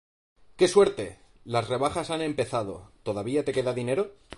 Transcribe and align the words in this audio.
¡Qué 0.55 0.67
suerte! 0.67 1.19
las 1.45 1.67
rebajas 1.69 2.09
han 2.09 2.23
empezado 2.23 2.91
¿todavía 3.03 3.45
te 3.45 3.53
queda 3.53 3.75
dinero? 3.75 4.09